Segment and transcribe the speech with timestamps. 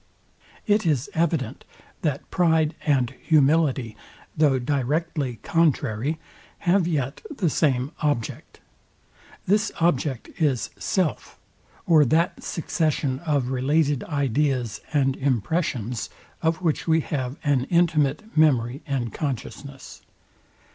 [0.65, 1.63] It is evident,
[2.01, 3.95] that pride and humility,
[4.35, 6.17] though directly contrary,
[6.65, 8.61] have yet the same OBJECT.
[9.45, 11.37] This object is self,
[11.85, 16.09] or that succession of related ideas and impressions,
[16.41, 20.01] of which we have an intimate memory and consciousness.